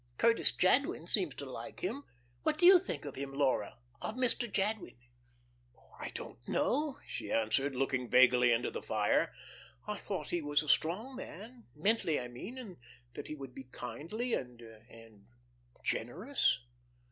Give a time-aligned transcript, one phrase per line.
[0.17, 2.05] Curtis Jadwin seems to like him....
[2.41, 4.51] What do you think of him, Laura of Mr.
[4.51, 4.97] Jadwin?"
[5.99, 9.31] "I don't know," she answered, looking vaguely into the fire.
[9.85, 12.77] "I thought he was a strong man mentally I mean, and
[13.13, 14.59] that he would be kindly and
[14.89, 15.27] and
[15.83, 16.61] generous.